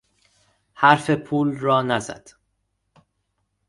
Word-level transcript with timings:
حرف 0.73 1.09
پول 1.09 1.57
را 1.57 1.81
نزد. 1.81 2.29